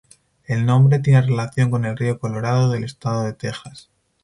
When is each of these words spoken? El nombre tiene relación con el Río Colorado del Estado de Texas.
El 0.47 0.65
nombre 0.65 0.97
tiene 0.97 1.21
relación 1.21 1.69
con 1.69 1.85
el 1.85 1.95
Río 1.95 2.17
Colorado 2.17 2.71
del 2.71 2.83
Estado 2.85 3.21
de 3.21 3.33
Texas. 3.33 3.91